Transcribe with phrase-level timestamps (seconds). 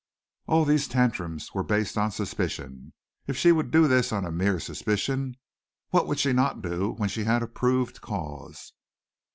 [0.47, 2.93] All these tantrums were based on suspicion.
[3.27, 5.35] If she would do this on a mere suspicion,
[5.91, 8.73] what would she not do when she had a proved cause?